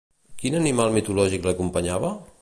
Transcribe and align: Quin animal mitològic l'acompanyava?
Quin 0.43 0.57
animal 0.61 0.97
mitològic 0.97 1.47
l'acompanyava? 1.49 2.15